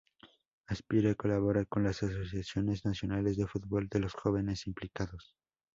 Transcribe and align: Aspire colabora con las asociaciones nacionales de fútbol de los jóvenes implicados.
Aspire 0.65 1.15
colabora 1.15 1.63
con 1.65 1.83
las 1.83 2.01
asociaciones 2.01 2.85
nacionales 2.85 3.37
de 3.37 3.45
fútbol 3.45 3.87
de 3.87 3.99
los 3.99 4.15
jóvenes 4.15 4.65
implicados. 4.65 5.35